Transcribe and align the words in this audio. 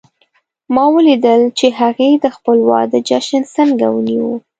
ما 0.73 0.83
ولیدل 0.95 1.41
چې 1.57 1.67
هغې 1.79 2.09
د 2.23 2.25
خپل 2.35 2.57
واده 2.69 2.99
جشن 3.09 3.43
څنګه 3.55 3.85
ونیو 3.95 4.31